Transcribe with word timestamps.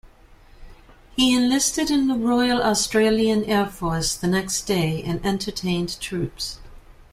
He 1.15 1.31
enlisted 1.35 1.91
in 1.91 2.07
the 2.07 2.15
Royal 2.15 2.59
Australian 2.63 3.43
Air 3.43 3.67
Force 3.67 4.15
the 4.15 4.25
next 4.25 4.63
day 4.63 5.03
and 5.03 5.23
entertained 5.23 5.99
troops. 5.99 6.57